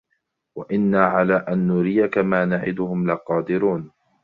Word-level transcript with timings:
وإنا 0.55 1.05
على 1.05 1.35
أن 1.49 1.67
نريك 1.67 2.17
ما 2.17 2.45
نعدهم 2.45 3.11
لقادرون 3.11 3.91